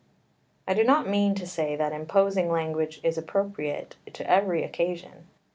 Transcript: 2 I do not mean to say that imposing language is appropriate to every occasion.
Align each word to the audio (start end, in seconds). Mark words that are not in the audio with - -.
2 0.65 0.71
I 0.71 0.73
do 0.73 0.83
not 0.83 1.07
mean 1.07 1.35
to 1.35 1.45
say 1.45 1.75
that 1.75 1.93
imposing 1.93 2.49
language 2.49 2.99
is 3.03 3.19
appropriate 3.19 3.97
to 4.11 4.27
every 4.27 4.63
occasion. 4.63 5.27